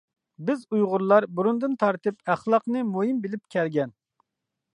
[0.45, 3.95] بىز ئۇيغۇرلار بۇرۇندىن تارتىپ ئەخلاقنى مۇھىم بىلىپ كەلگەن.